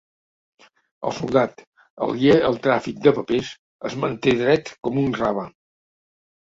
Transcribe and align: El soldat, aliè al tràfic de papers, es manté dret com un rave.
El 1.09 1.13
soldat, 1.17 1.61
aliè 2.07 2.33
al 2.49 2.59
tràfic 2.65 2.99
de 3.05 3.15
papers, 3.19 3.53
es 3.93 4.01
manté 4.07 4.37
dret 4.43 4.77
com 4.85 5.01
un 5.07 5.17
rave. 5.23 5.49